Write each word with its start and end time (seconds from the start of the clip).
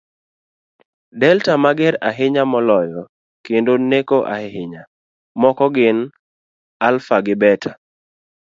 Delta 1.19 1.53
mager 1.63 1.95
ahinya 2.09 2.43
moloyo, 2.51 3.01
kendo 3.45 3.73
neko 3.89 4.17
ahinya, 4.35 4.81
moko 5.41 5.65
gin 5.75 5.97
Alpha 6.87 7.15
gi 7.25 7.35
Beta 7.41 7.71